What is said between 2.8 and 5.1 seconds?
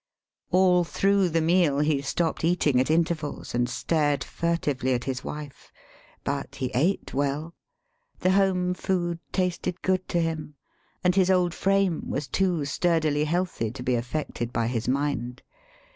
intervals, and stared furtively at